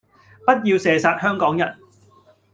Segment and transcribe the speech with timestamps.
[0.47, 1.77] 不要射殺香港人